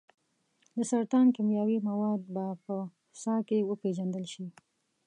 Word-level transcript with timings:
د 0.75 0.77
سرطان 0.91 1.25
کیمیاوي 1.35 1.77
مواد 1.89 2.21
به 2.33 2.45
په 2.65 2.75
ساه 3.21 3.41
کې 3.47 3.67
وپیژندل 3.69 4.25
شي. 4.33 4.45